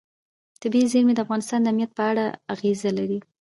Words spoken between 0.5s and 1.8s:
طبیعي زیرمې د افغانستان د